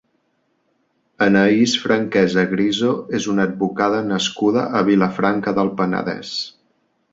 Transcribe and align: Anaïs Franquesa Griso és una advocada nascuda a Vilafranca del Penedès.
Anaïs 1.25 1.75
Franquesa 1.83 2.45
Griso 2.55 2.95
és 3.19 3.29
una 3.35 3.47
advocada 3.51 4.01
nascuda 4.09 4.67
a 4.81 4.85
Vilafranca 4.91 5.57
del 5.61 5.73
Penedès. 5.83 6.37